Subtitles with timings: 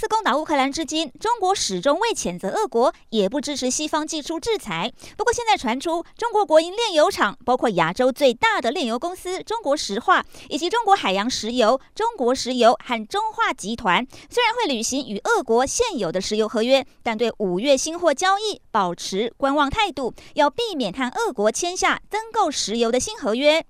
[0.00, 4.90] 自攻打乌克兰至今，中国始终未谴责俄国，也不支持西方祭出制裁。
[5.14, 23.66] 不过，现在传出中国国营炼油厂，包括亚洲最大的炼油公司中国石化，以及中国海洋石油、中国石油和中化集团，虽然会履行与俄国现有的石油合约，但对五月新货交易保持观望态度，要避免和俄国签下增购石油的新合约。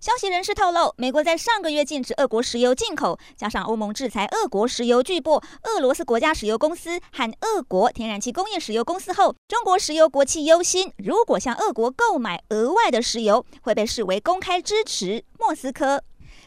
[0.00, 16.02] 消息人士透露，美国在上个月禁止俄国石油进口，加上欧盟制裁俄国石油巨擘俄罗斯国家石油公司和俄国天然气工业石油公司后，中国石油国企忧心，如果向俄国购买额外的石油，会被视为公开支持莫斯科。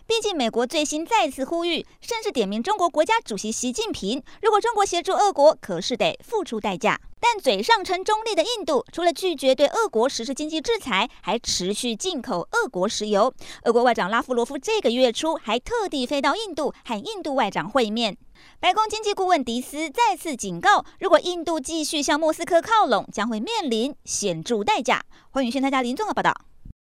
[0.08, 6.98] 毕竟，美国最新再次呼吁，甚至点名中国国家主席习近平，如果中国协助俄国，可是得付出代价。
[7.20, 13.34] 但嘴上称中立的印度，除了拒绝对俄国实施经济制裁，还持续进口俄国石油。
[13.64, 18.18] 俄国外长拉夫罗夫这个月初还特地飞到印度和印度外长会面。
[18.62, 25.04] 白宫经济顾问迪斯再次警告，如果印度继续向莫斯科靠拢，将会面临显著代价。
[25.32, 26.47] 欢迎宣台家林综合报道。